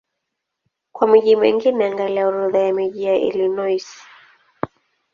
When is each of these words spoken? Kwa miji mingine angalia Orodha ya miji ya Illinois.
Kwa 0.91 1.07
miji 1.07 1.35
mingine 1.35 1.85
angalia 1.85 2.27
Orodha 2.27 2.59
ya 2.59 2.73
miji 2.73 3.03
ya 3.03 3.15
Illinois. 3.15 3.87